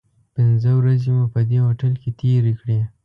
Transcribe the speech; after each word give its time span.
پنځه 0.35 0.71
ورځې 0.79 1.09
مو 1.15 1.25
په 1.33 1.39
دې 1.49 1.57
هوټل 1.65 1.93
کې 2.01 2.09
تیرې 2.19 2.53
کړې. 2.59 2.79